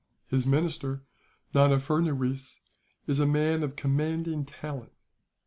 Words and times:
His 0.25 0.47
minister, 0.47 1.03
Nana 1.53 1.75
Furnuwees, 1.75 2.61
is 3.05 3.19
a 3.19 3.27
man 3.27 3.61
of 3.61 3.75
commanding 3.75 4.45
talent. 4.45 4.93